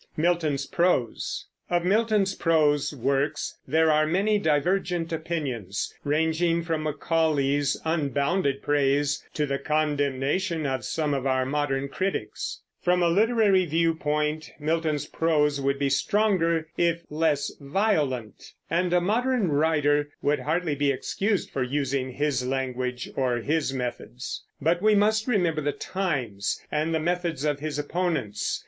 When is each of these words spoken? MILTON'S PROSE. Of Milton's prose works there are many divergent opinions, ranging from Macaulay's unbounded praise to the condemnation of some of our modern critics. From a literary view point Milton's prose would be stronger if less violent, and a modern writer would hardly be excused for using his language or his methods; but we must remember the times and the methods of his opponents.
MILTON'S 0.17 0.65
PROSE. 0.65 1.45
Of 1.69 1.85
Milton's 1.85 2.33
prose 2.33 2.91
works 2.91 3.59
there 3.67 3.91
are 3.91 4.07
many 4.07 4.39
divergent 4.39 5.13
opinions, 5.13 5.93
ranging 6.03 6.63
from 6.63 6.81
Macaulay's 6.81 7.79
unbounded 7.85 8.63
praise 8.63 9.23
to 9.35 9.45
the 9.45 9.59
condemnation 9.59 10.65
of 10.65 10.83
some 10.85 11.13
of 11.13 11.27
our 11.27 11.45
modern 11.45 11.87
critics. 11.87 12.61
From 12.81 13.03
a 13.03 13.09
literary 13.09 13.67
view 13.67 13.93
point 13.93 14.49
Milton's 14.59 15.05
prose 15.05 15.61
would 15.61 15.77
be 15.77 15.91
stronger 15.91 16.67
if 16.77 17.03
less 17.11 17.51
violent, 17.59 18.53
and 18.71 18.91
a 18.93 19.01
modern 19.01 19.49
writer 19.51 20.09
would 20.23 20.39
hardly 20.39 20.73
be 20.73 20.89
excused 20.91 21.51
for 21.51 21.61
using 21.61 22.13
his 22.13 22.43
language 22.43 23.07
or 23.15 23.37
his 23.37 23.71
methods; 23.71 24.43
but 24.59 24.81
we 24.81 24.95
must 24.95 25.27
remember 25.27 25.61
the 25.61 25.71
times 25.71 26.59
and 26.71 26.91
the 26.91 26.99
methods 26.99 27.45
of 27.45 27.59
his 27.59 27.77
opponents. 27.77 28.59